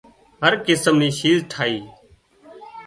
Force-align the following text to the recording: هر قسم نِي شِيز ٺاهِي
هر 0.43 0.53
قسم 0.67 0.95
نِي 1.01 1.09
شِيز 1.19 1.39
ٺاهِي 1.51 1.79